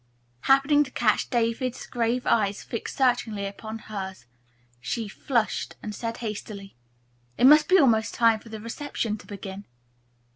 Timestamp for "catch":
0.89-1.29